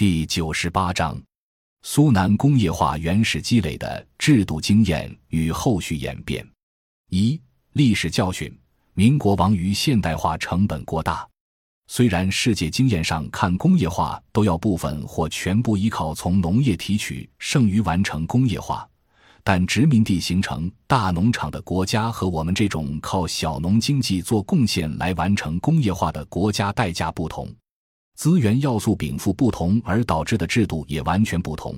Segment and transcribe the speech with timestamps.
[0.00, 1.20] 第九十八章：
[1.82, 6.42] 苏南工业化原始积累的制度经验与后续演变。
[7.10, 7.38] 一、
[7.74, 8.50] 历史教训：
[8.94, 11.28] 民国亡于现代化成本过大。
[11.86, 18.88] 虽然世界经验上看工业化都要部分或全部依靠从农业提取剩余完成工业化，
[19.44, 27.54] 但殖民地形成大农场的国家和我们这种靠小农经济做贡献来完成工业化的国家代价不同。
[28.20, 31.74] 资源要素禀赋不同而导致的制度也完全不同，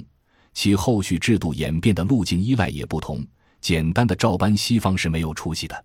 [0.53, 3.25] 其后续制度演变的路径依赖也不同。
[3.61, 5.85] 简单的照搬西方是没有出息的。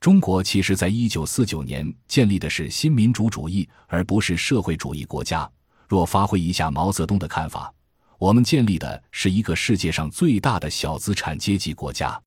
[0.00, 5.46] 中国其实在一九四九年建立的是新民主主义，而不是社会主义国家。
[5.86, 7.70] 若发挥一下毛泽东的看法，
[8.16, 12.18] 我们建立的是一个世界上最大的小资产阶级国家。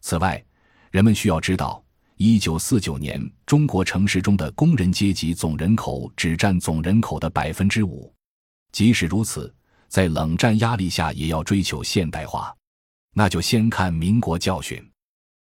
[0.00, 0.44] 此外，
[0.90, 1.84] 人们需要知道。
[2.24, 8.14] 一九四九年，中国城市中的工人阶级总人口只占总人口的百分之五。
[8.70, 9.52] 即使如此，
[9.88, 12.54] 在冷战压力下也要追求现代化。
[13.12, 14.80] 那就先看民国教训。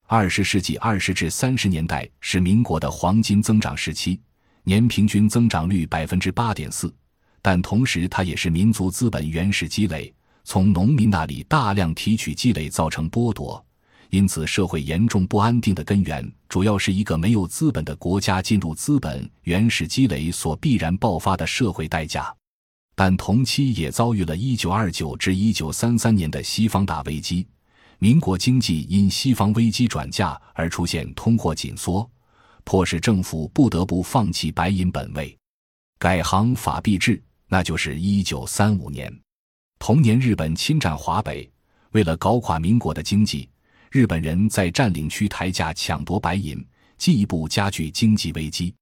[0.06, 4.22] 二十世纪二十至三十年代是民国的黄金增长时期，
[4.62, 6.94] 年平均增长率百分之八点四。
[7.42, 13.66] 但同时，它也是民族资本原始积累，从农民那里大量提取积累造成剥夺。
[14.10, 22.34] 因此，社会严重不安定的根源，主要是一个没有资本的国家进入资本原始积累所必然爆发的社会代价。
[22.96, 27.46] 但同期也遭遇了1929至1933年的西方大危机，
[28.00, 32.10] 民国经济因西方危机转嫁而出现通货紧缩，
[32.64, 35.38] 迫使政府不得不放弃白银本位，
[36.00, 39.20] 改行法币制，那就是1935年。
[39.80, 41.48] 同年，日本侵占华北，
[41.92, 43.48] 为了搞垮民国的经济。
[43.92, 46.66] 日本人在占领区抬价抢夺白银，
[46.98, 48.74] 进一步加剧经济危机。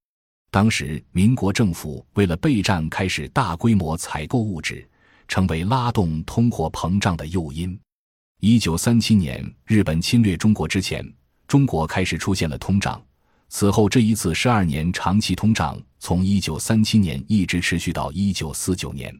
[0.51, 4.87] 当时，民国政府为了备战，开始大规模采购物质，
[5.27, 7.77] 成为拉动通货膨胀的诱因。
[8.39, 11.05] 一九三七年，日本侵略中国之前，
[11.47, 13.03] 中国开始出现了通胀。
[13.49, 19.13] 此后，这一次十二年长期通胀，从一九三七年一直持续到一九四九年。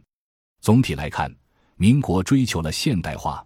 [0.62, 1.34] 总体来看，
[1.76, 3.46] 民国追求了现代化。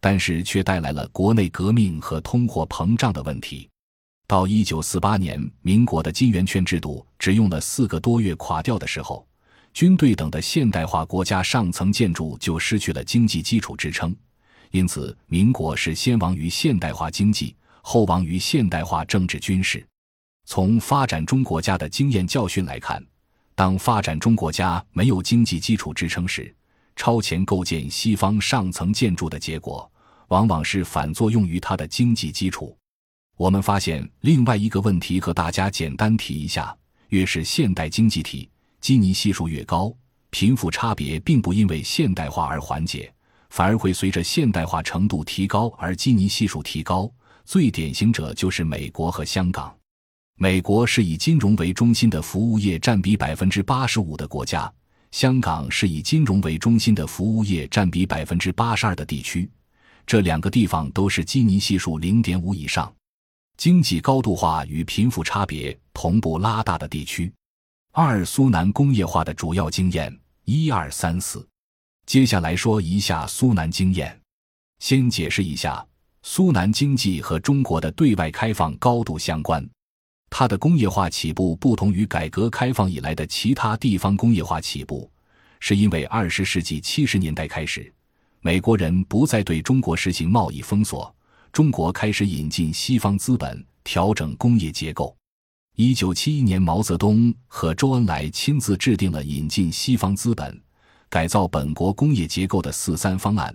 [0.00, 3.68] 但是却带来了国内革命和通货膨胀的问题。
[4.26, 9.26] 到一九四八年，民国的金圆券制度只用了四个多月垮掉的时候，
[9.74, 14.14] 军队等的现代化国家上层建筑就失去了经济基础支撑。
[14.70, 19.84] 因此，民国是先亡于现代化经济，后亡于现代化政治军事。
[20.46, 23.04] 从发展中国家的经验教训来看，
[23.56, 26.54] 当发展中国家没有经济基础支撑时，
[26.94, 29.89] 超前构建西方上层建筑的结果，
[30.30, 32.76] 往往是反作用于它的经济基础。
[33.36, 36.76] 我们发现另外一个问题，和大家简单提一下：
[37.08, 38.48] 越是现代经济体，
[38.80, 39.92] 基尼系数越高，
[40.30, 43.12] 贫富差别并不因为现代化而缓解，
[43.50, 47.10] 反而会随着现代化程度提高而基尼系数提高。
[47.44, 49.74] 最典型者就是美国和香港。
[50.38, 54.72] 美国是以金融为中心的服务业占比百分之八十五的国家。
[55.10, 59.50] 香港是以金融为中心的服务业占比百分之八十二的地区，
[60.10, 62.92] 这两个地方都是基尼系数零点五以上，
[63.56, 67.32] 经济高度化与贫富差别同步拉大的地区。
[67.92, 70.12] 二、苏南工业化的主要经验
[70.46, 71.46] 一二三四。
[72.06, 74.20] 接下来说一下苏南经验。
[74.80, 75.86] 先解释一下，
[76.24, 79.64] 苏南经济和中国的对外开放高度相关。
[80.28, 85.08] 它的工业化起步不同于改革开放以来的其他地方工业化起步，
[85.60, 87.94] 是因为二十世纪七十年代开始，
[88.42, 91.14] 美国人不再对中国实行贸易封锁，
[91.52, 95.14] 中国开始引进西方资本，调整工业结构。
[95.76, 100.58] 一九七一年，毛泽东和周恩来亲自制定了引进西方资本、
[101.10, 103.54] 改造本国工业结构的“四三”方案，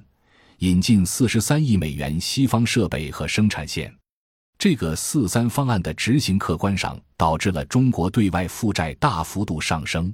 [0.59, 3.91] 引进四十三亿美元西方设备和生产线。
[4.57, 10.13] 这个“四三”方案的执行，客观上导致了中国对外负债大幅度上升。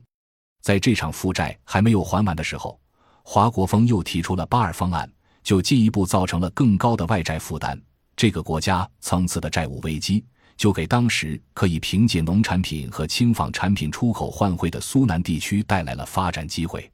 [0.61, 2.79] 在这场负债还没有还完的时候，
[3.23, 5.11] 华国锋又提出了“八二”方案，
[5.43, 7.79] 就进一步造成了更高的外债负担。
[8.15, 10.23] 这个国家层次的债务危机，
[10.57, 16.89] 就给当时可以凭借农产品和轻纺产品出口换汇的苏南地区带来了发展机会。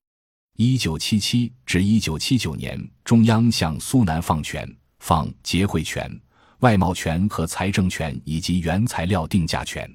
[0.58, 4.68] 一九七七至一九七九年，中央向苏南放权，
[5.00, 6.10] 放结汇权。
[6.62, 9.88] 外贸权和财政权以及原材料定价权，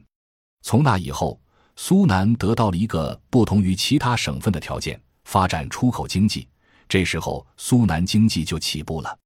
[0.62, 1.40] 从那以后，
[1.74, 6.48] 苏南得到了一个不同于其他省份的条件：发展出口经济。
[6.88, 9.18] 这时候，苏南经济就起步了。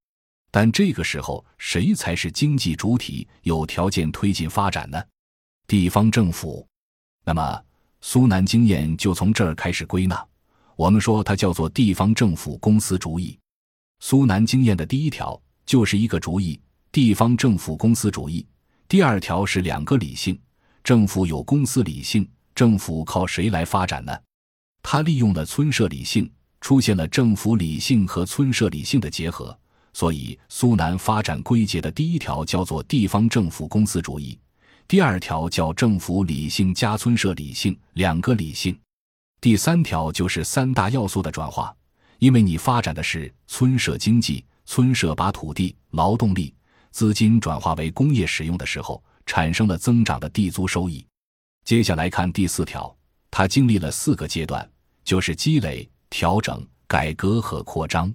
[0.50, 5.02] 但这个时候，谁才是经济主体，有条件推进发展呢？
[5.66, 6.66] 地方政府。
[7.24, 7.62] 那么，
[8.00, 10.24] 苏南经验就从这儿开始归纳。
[10.76, 13.36] 我们说它叫做地方政府公司主义。
[14.00, 16.60] 苏南经验的第一条就是一个主义，
[16.92, 18.46] 地方政府公司主义；
[18.86, 20.38] 第二条是两个理性，
[20.84, 24.16] 政府有公司理性，政府靠谁来发展呢？
[24.88, 26.30] 他利用了村社理性，
[26.60, 29.58] 出现了政府理性和村社理性的结合。
[29.92, 34.38] 所以，苏南发展归结的第一条叫做地方政府公司主义，
[34.86, 38.78] 第二条叫政府理性加村社理性，两个理性。
[39.40, 41.74] 第三条就是三大要素的转化，
[42.20, 46.54] 因为你发展的是村社经济，村社把土地、劳动力、
[46.92, 51.04] 资金转化为工业使用的时候，产生了增长的地租收益。
[51.64, 52.96] 接下来看第四条，
[53.32, 54.70] 它经历了四个阶段，
[55.06, 58.12] 就是积累、调整、改革和扩张。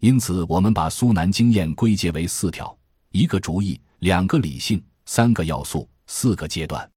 [0.00, 2.76] 因此，我们把苏南经验归结为四条：
[3.10, 6.90] 一个主意，两个理性，三个要素，四个阶段。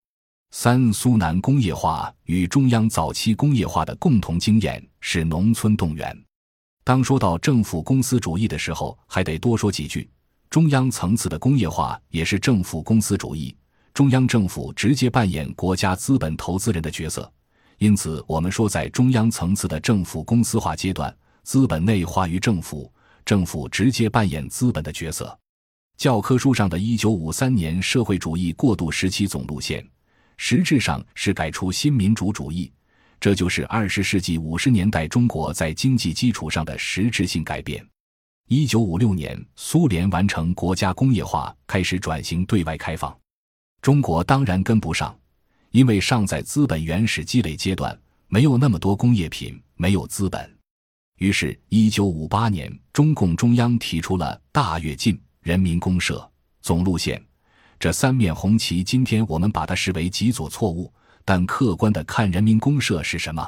[0.51, 6.17] 三、苏南工业化与中央早期工业化的共同经验是农村动员。
[6.85, 10.09] 当说到政府公司主义的时候，还得多说几句。
[10.49, 13.53] 中央层次的工业化也是政府公司主义，
[13.93, 17.29] 中央政府直接扮演国家资本投资人的角色。
[17.77, 22.91] 因此，我们说在中央层次的政府公司化阶段，资本内化于政府。
[23.25, 25.37] 政府直接扮演资本的角色。
[25.97, 29.83] 教科书上的一九五三年社会主义过渡时期总路线，
[30.37, 32.71] 实质上是改出新民主主义。
[33.19, 37.83] 这就是二十世纪五十年代中国在经济基础上的实质性改变。
[38.47, 43.17] 一九五六年，苏联完成国家工业化，开始转型对外开放。
[43.81, 45.17] 中国当然跟不上，
[45.75, 47.99] 因为尚在资本原始积累阶段，
[48.29, 50.49] 没有那么多工业品，没有资本。
[51.17, 56.31] 于是，一九五八年，中共中央提出了大跃进、人民公社
[56.61, 57.21] 总路线
[57.77, 58.81] 这三面红旗。
[58.81, 60.89] 今天我们把它视为极左错误，
[61.25, 63.45] 但客观的看，人民公社是什么？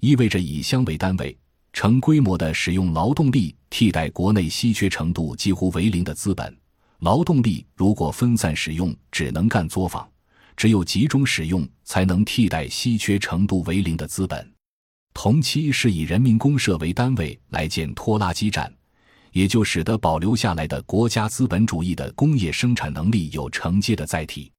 [0.00, 1.38] 意味着以乡为单位，
[1.72, 6.58] 成规模的使用劳动力替代国内稀缺程度几乎为零的资本。
[6.98, 10.04] 劳动力如果分散使用，只能干作坊；
[10.56, 14.52] 只有集中使用，才能替代稀缺程度为零的资本。
[15.14, 18.72] 同期是以人民公社为单位来建拖拉机站，
[19.32, 24.50] 也就使得保留下来的国家资本主义的工业生产能力有承接的载体。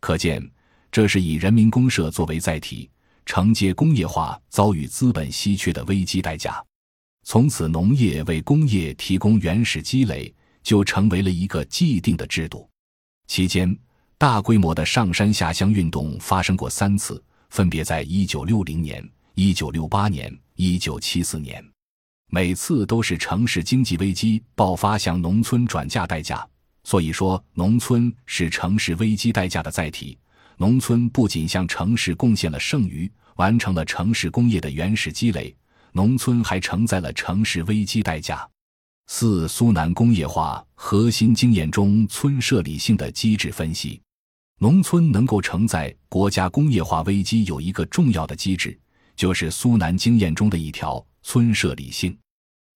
[0.00, 0.44] 可见，
[0.90, 2.90] 这是以人民公社作为载体，
[3.24, 6.62] 承接工业化遭遇资本稀缺的危机代价。
[7.24, 10.34] 从此，农业为工业提供原始积累，
[10.64, 12.68] 就成为了一个既定的制度。
[13.28, 13.78] 期间，
[14.22, 17.20] 大规模的上山下乡运动发生过三次，
[17.50, 19.04] 分别在一九六零年。
[19.34, 21.60] 一九六八年、一九七四年，
[22.30, 26.48] 每次都是城市经济危机爆发向农村转嫁代价。
[26.84, 30.16] 所以说，农村是城市危机代价的载体。
[30.56, 35.52] 农村不仅向城市贡献了剩余，完成了城市工业的原始积累，
[35.90, 38.48] 农村还承载了城市危机代价。
[39.08, 44.00] 四、苏南工业化核心经验中村社理性的机制分析，
[44.58, 48.78] 农村能够承载国家工业化危机有一个重要的机制。
[49.14, 52.16] 就是苏南经验中的一条村社理性，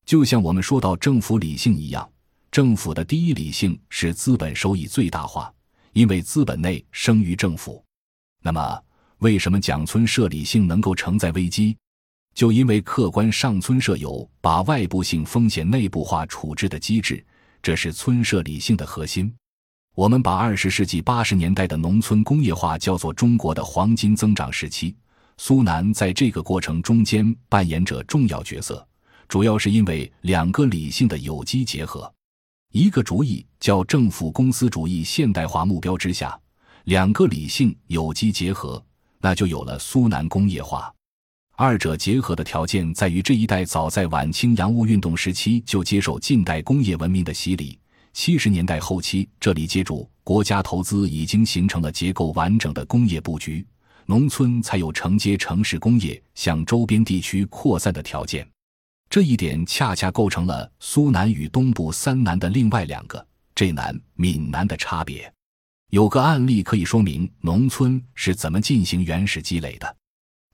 [0.05, 2.09] 就像我们说到政府理性一样，
[2.51, 5.53] 政府的第一理性是资本收益最大化，
[5.95, 7.83] 因为资本内生于政府。
[8.43, 8.79] 那么，
[9.19, 11.75] 为什么讲村社理性能够承载危机？
[12.35, 17.25] 就因为客观上村社有把外部性风险内部化处置的机制，
[17.63, 19.35] 这是村社理性的核心。
[19.97, 24.95] 我们把二十世纪八十年代的农村工业化叫做中国的黄金增长时期。
[25.39, 28.87] 苏南在这个过程中间扮演着重要角色，
[29.27, 32.13] 主要是因为两个理性的有机结合，
[32.73, 36.39] 一个主义叫政府公司主义现代化目标之下，
[36.85, 38.83] 两个理性有机结合，
[39.23, 40.93] 那就有了苏南工业化。
[41.57, 47.79] 二者结合的条件在于这一代早在晚清洋务运动时期就接受近代工业文明的洗礼，
[48.17, 53.65] 七十年代后期这里借助国家投资已经形成了结构完整的工业布局。
[54.07, 58.49] 农村才有承接城市工业向周边地区扩散的条件，
[59.11, 65.31] 这一点恰恰构成了苏南与东部三南的另外两个浙南、闽南的差别。
[65.91, 69.95] 有个案例可以说明农村是怎么进行原始积累的：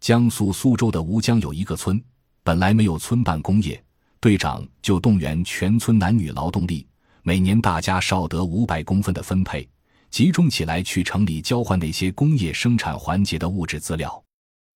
[0.01, 2.03] 江苏苏州的吴江有一个村，
[2.43, 3.81] 本来没有村办工业，
[4.19, 6.85] 队长就动员全村男女劳动力，
[7.25, 9.69] 每年大家少得五百公分的分配。
[10.11, 14.23] 集中起来去城里交换那些工业生产环节的物质资料。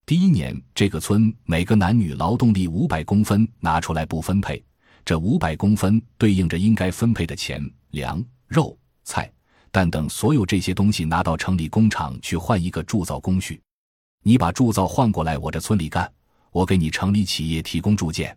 [0.07, 4.65] 第一年，这个村每个男女劳动力五百公分拿出来不分配，
[5.05, 7.61] 这五百公分对应着应该分配的钱、
[7.91, 9.31] 粮、肉、菜、
[9.73, 13.61] 蛋等所有这些东西拿到城里工厂去换一个铸造工序。
[14.23, 16.11] 你把铸造换过来，我这村里干，
[16.53, 18.35] 我给你城里企业提供铸件。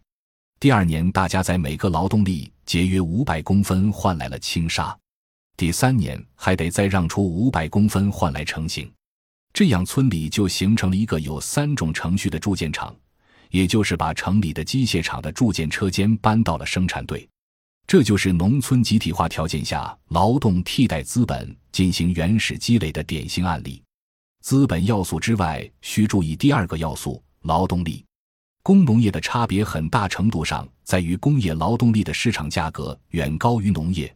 [0.59, 4.95] 第二年，大家在每个劳动力节约五百公分换来了轻纱。
[5.57, 8.87] 第三年，还得再让出五百公分换来成型。
[9.51, 12.95] 这样，村里就形成了一个有三种程序的铸件厂，
[13.49, 17.27] 也就是把城里的机械厂的铸件车间搬到了生产队。
[17.87, 23.81] 这就是农村集体化条件下劳动替代资本进行原始积累的典型案例。
[24.43, 28.05] 资本要素之外，需注意第二个要素——劳动力。
[28.69, 34.15] 工农业的差别很大程度上在于工业劳动力的市场价格远高于农业，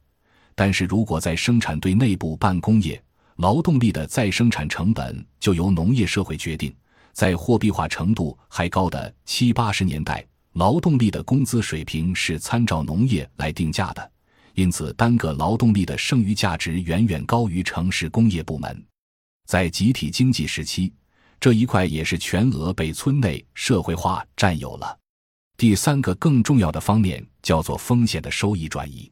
[0.54, 3.04] 但是如果在生产队内部办工业，
[3.38, 6.72] 劳动力的再生产成本就由农业社会决定。
[7.14, 10.24] 在货币化程度还高的七八十年代。
[10.52, 14.12] 劳动力的工资水平是参照农业来定价的，
[14.54, 18.86] 因此单个劳动力的剩余价值远远高于城市工业部门。
[19.48, 20.94] 在集体经济时期，
[21.44, 24.98] 这一块也是全额被村内社会化占有了。
[25.58, 29.12] 第三个更重要的方面叫做风险的收益转移。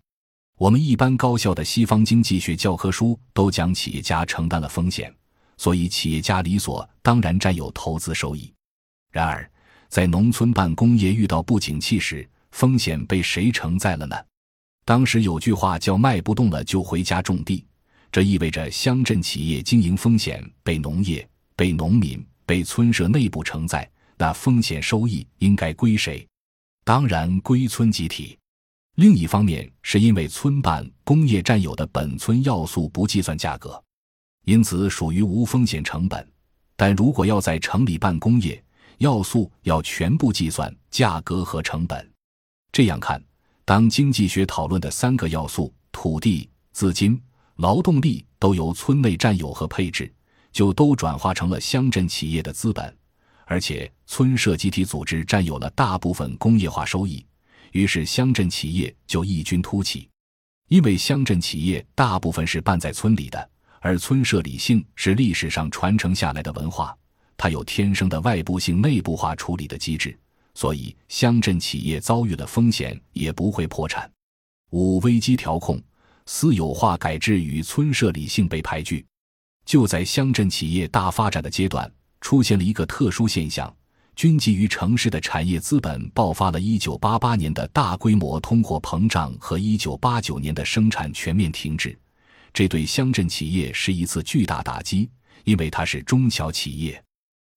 [0.57, 5.13] 我们一般高校的西方经济学教科书都讲企业家承担了风险，
[5.57, 8.49] 所以企业家理所当然占有投资收益。
[9.11, 9.51] 然而，
[9.89, 14.15] 在农村办工业遇到不景气时，风险被谁承载了呢？
[14.85, 17.65] 当时有句话叫“卖不动了就回家种地”，
[18.09, 21.27] 这意味着乡镇企业经营风险被农业、
[21.61, 23.87] 被农民、被村社内部承载。
[24.17, 26.27] 那风险收益应该归谁？
[26.83, 28.35] 当然归村集体。
[28.95, 33.79] 另一方面，是因为村办工业占有的本村要素不计算价格，
[34.45, 36.27] 因此属于无风险成本。
[36.75, 38.63] 但如果要在城里办工业，
[38.97, 42.11] 要素要全部计算价格和成本，
[42.71, 43.23] 这样看，
[43.65, 47.21] 当经济学讨论的三个要素——土地、资金、
[47.57, 50.11] 劳动力都由村内占有和配置，
[50.51, 52.95] 就都转化成了乡镇企业的资本，
[53.45, 57.25] 而且村社集体组织占有了大部分工业化收益，
[57.71, 60.07] 于是乡镇企业就异军突起。
[60.67, 63.49] 因为乡镇企业大部分是办在村里的，
[63.81, 66.97] 而村社理性是历史上传承下来的文化。
[67.35, 70.17] 它有天生的外部性内部化处理的机制，
[70.53, 74.09] 所以乡镇企业遭遇了风险也不会破产。
[74.69, 75.81] 五危机调控、
[76.25, 79.05] 私有化改制与村社理性被排拒。
[79.65, 81.89] 就在乡镇企业大发展的阶段，
[82.19, 83.73] 出现了一个特殊现象：
[84.15, 91.97] 均集于城市的产业资本爆发了1988年的大规模通货膨胀和1989年的生产全面停滞。
[92.53, 95.09] 这对乡镇企业是一次巨大打击，
[95.45, 97.01] 因为它是中小企业。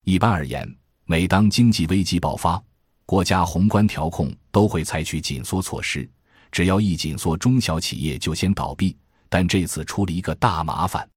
[0.04, 0.72] 一般而言，
[1.06, 2.62] 每当经济危机爆发，
[3.04, 6.08] 国家宏观调控都会采取紧缩措施。
[6.52, 8.96] 只要一紧缩，中小企业就先倒闭。
[9.28, 11.08] 但这次出了一个大麻烦。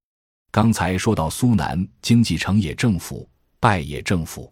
[0.58, 4.52] 刚才说到苏南经济成也政府，败也政府。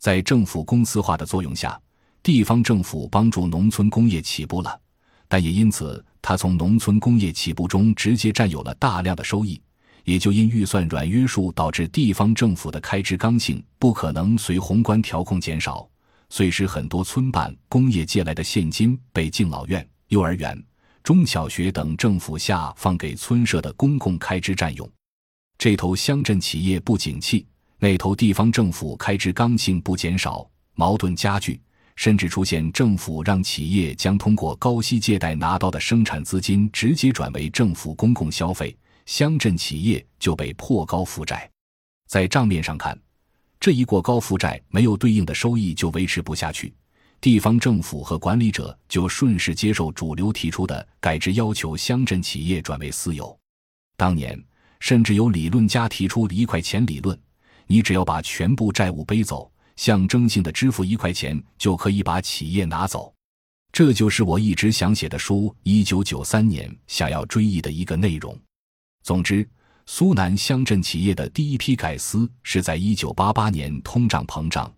[0.00, 1.80] 在政府公司化的作用下，
[2.20, 4.80] 地方政府帮助农村工业起步了，
[5.28, 9.62] 但也因此，他从农村工业起步中直接占有了大量的收益。
[10.02, 15.88] 也就因预算软约束，导致地方政府的开支刚性不可能随宏观调控减少，
[16.28, 20.60] 遂使很多村办工业借来的现金被敬老院、幼儿园、
[21.04, 24.90] 中小学等政府下放给村社的公共开支占用。
[25.58, 27.46] 这头乡镇企业不景气，
[27.78, 31.60] 那头地方政府开支刚性不减少，矛盾加剧，
[31.96, 38.76] 甚至出现政府让企业将通过高息借贷拿到的生产资金直接转为政府公共消费。
[39.06, 41.48] 乡镇企业就被破高负债，
[42.08, 42.98] 在账面上看，
[43.60, 46.74] 这一过高负债没有对应的收益就维持不下去，
[47.20, 53.38] 地方政府和管理者就顺势接受主流提出的改制要求，乡镇企业转为私有。
[53.96, 54.36] 当年
[54.86, 57.20] 甚至有理论家提出“一块钱理论”，
[57.66, 63.12] 你只要把全部债务背走，象征性的支付一块钱，就可以把企业拿走。
[63.72, 68.38] 这就是我一直想写的书，一九九三年想要追忆的一个内容。
[69.02, 69.44] 总之，
[69.86, 74.72] 苏南乡镇企业的第一批改思是在一九八八年通胀膨胀、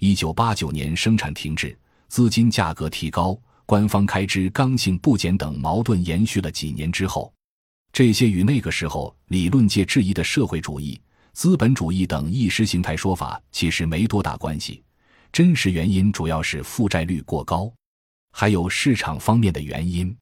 [0.00, 1.78] 一九八九年生产停滞、
[2.08, 7.32] 资金价格提高、官方开支刚性不减等矛盾延续了几年之后。
[7.92, 10.98] 这些与那个时候理论界质疑的社会主义、
[11.34, 14.82] 资本主义等意识形态说法其实没多大关系。
[15.30, 17.70] 真实原因主要是负债率过高，
[18.32, 20.14] 还有市场方面的原因。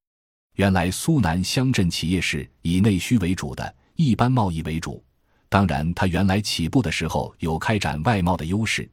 [0.56, 5.02] 原来苏南乡镇企业是以内需为主的，一般贸易为主。
[5.48, 8.90] 当然，它原来起步的时候有开展外贸的优势，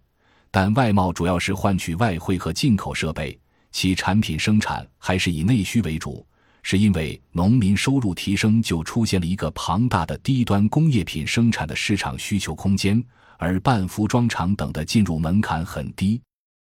[0.51, 3.39] 但外贸主要是换取外汇和进口设备，
[3.71, 6.25] 其产品生产还是以内需为主。
[6.69, 13.01] 是因为农民收入提升，就出现了一个庞大的低端工业品生产的市场需求空间，
[13.37, 16.21] 而办服装厂等的进入门槛很低。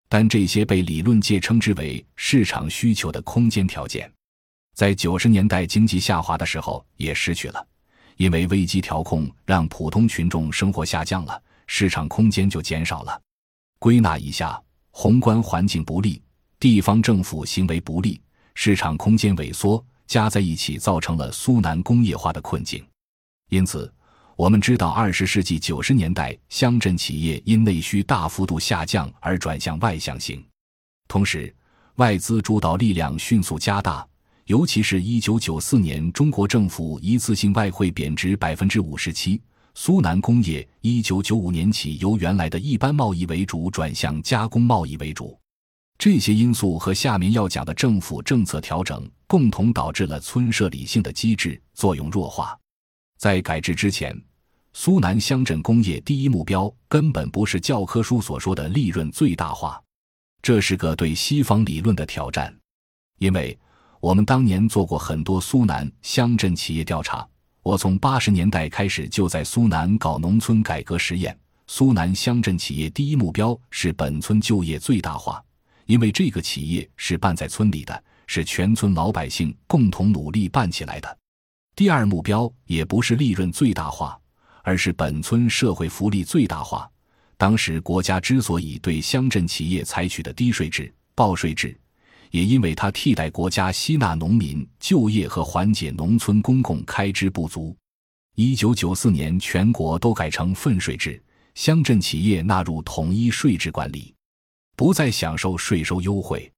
[0.10, 4.12] 但这些被理论界称之为市场需求的空间条件，
[4.74, 7.66] 在九十年代经济下滑的时候也失去了，
[8.18, 13.18] 因为危机调控让普通群众生活下降了，市场空间就减少了。
[13.80, 14.62] 归纳一下，
[14.92, 16.22] 宏观环境不利，
[16.60, 18.20] 地方政府行为不利，
[18.56, 22.84] 市场空间萎缩，加在一起造成了苏南工业化的困境。
[23.50, 23.90] 因此。
[24.38, 30.46] 我们知道，二十世纪九十年代，乡镇企业因内需大幅度下降而转向外向型，
[31.08, 31.56] 同时
[31.96, 34.06] 外资主导力量迅速加大，
[34.48, 39.42] 尤其是一九九四年，中国政府一次性外汇贬值百分之五十七，
[39.74, 45.40] 苏南工业一九九五年起由原来的一般贸易为主转向加工贸易为主，
[45.98, 52.58] 这些因素和下面要讲的政府政策调整，共同导致了村社理性的机制作用弱化。
[53.18, 54.16] 在改制之前，
[54.74, 59.82] 苏南乡镇工业第一目标根本不是教科书所说的利润最大化，
[60.42, 62.54] 这是个对西方理论的挑战。
[63.20, 63.58] 因为
[64.02, 67.26] 我们当年做过很多苏南乡镇企业调查，
[67.64, 71.36] 我从八十年代开始就在苏南搞农村改革实验。
[71.68, 75.42] 苏南乡镇企业第一目标是本村就业最大化，
[75.86, 81.18] 因为这个企业是办在村里的，是全村老百姓共同努力办起来的。
[81.76, 84.18] 第二目标也不是利润最大化，
[84.64, 86.90] 而是本村社会福利最大化。
[87.38, 91.78] 当时国家之所以对乡镇企业采取的低税制、报税制，
[92.32, 97.76] 也因为它替代国家吸纳农民就业和缓解农村公共开支不足。
[98.36, 101.22] 一九九四年，全国都改成分税制，
[101.56, 104.15] 乡镇企业纳入统一税制管理，
[104.76, 106.52] 不再享受税收优惠。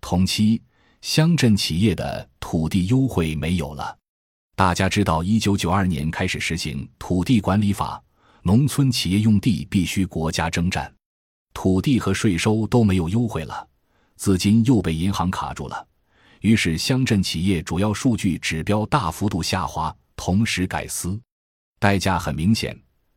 [0.00, 0.62] 同期，
[1.00, 3.96] 乡镇企业的土地优惠没有了。
[4.54, 8.02] 大家知道，一九九二年开始实行土地管理法，
[8.42, 10.90] 农村企业用地必须国家征占，
[11.52, 13.68] 土地和税收都没有优惠了，
[14.16, 15.86] 资金又被银行卡住了，
[16.40, 21.20] 于是乡镇企业主要数据指标大幅度下滑，同时改私，
[21.78, 22.74] 代价很明显，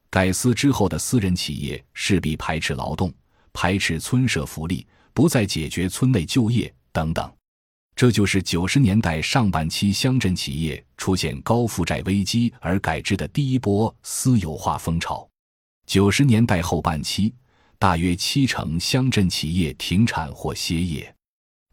[0.10, 3.14] 改私之后的私人企业势必排斥劳动，
[3.62, 7.30] 排斥村社福利，不再解决村内就业等等。
[7.94, 15.28] 这就是九十年代上半期乡镇企业出现高负债危机而改制的第一波私有化风潮。
[15.86, 17.34] 九十年代后半期，
[17.78, 21.14] 大约七成乡镇企业停产或歇业。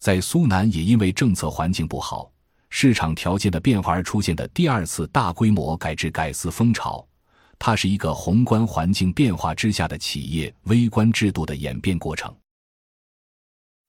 [0.00, 2.28] 在苏南，也因为政策环境不好、
[2.68, 7.06] 市场条件的变化而出现的第二次大规模改制改私风潮，
[7.58, 12.32] 它是一个宏观环境变化之下的企业微观制度的演变过程。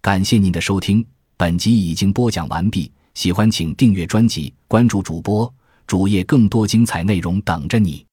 [0.01, 1.05] 感谢您的收听。
[1.35, 5.53] 本集已经播讲完毕，喜欢请订阅专辑，关注主播
[5.85, 8.06] 主页，更多精彩内容等着你。